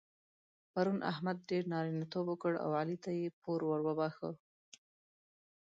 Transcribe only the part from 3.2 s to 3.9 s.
پور ور